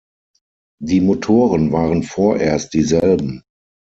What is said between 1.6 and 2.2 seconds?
waren